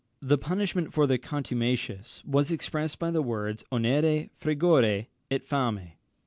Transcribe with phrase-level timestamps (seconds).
[0.23, 5.91] The punishment for the contumacious was expressed by the words onere, frigore, et fame.